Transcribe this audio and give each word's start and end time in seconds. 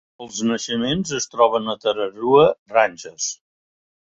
Els 0.25 0.37
naixements 0.51 1.11
es 1.19 1.29
troben 1.33 1.69
a 1.75 1.75
Tararua 1.85 2.47
Ranges. 2.79 3.29